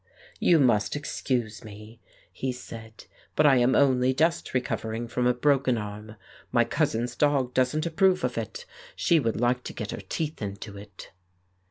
[0.39, 1.99] "You must excuse me,"
[2.33, 3.05] he said,
[3.35, 6.15] "but I am only just recovering from a broken arm.
[6.51, 10.75] My cousin's dog doesn't approve of it; she would like to get her teeth into
[10.75, 11.11] it."